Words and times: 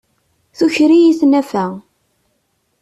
Tuker-iyi 0.57 1.13
tnafa. 1.19 1.65